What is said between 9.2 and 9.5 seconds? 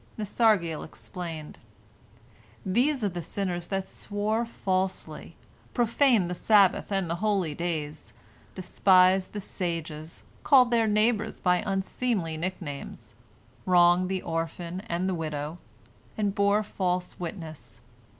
the